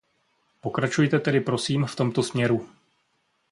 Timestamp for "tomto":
1.95-2.23